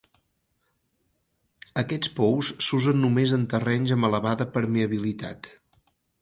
Aquests 1.81 2.09
pous 2.19 2.49
s'usen 2.69 2.99
només 3.03 3.35
en 3.37 3.45
terrenys 3.53 3.95
amb 3.97 4.09
elevada 4.11 4.49
permeabilitat. 4.57 5.53